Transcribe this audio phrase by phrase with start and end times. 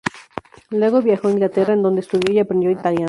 [0.71, 2.99] Luego viajó a Inglaterra, en donde estudió y aprendió italiano.